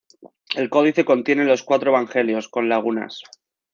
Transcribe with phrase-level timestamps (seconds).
[0.55, 3.21] El codice contiene los cuatro Evangelios, con lagunas.